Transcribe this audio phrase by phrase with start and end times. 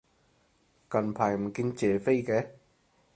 [0.89, 2.49] 近排唔見謝飛嘅